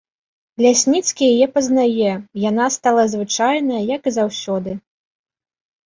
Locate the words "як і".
3.95-4.19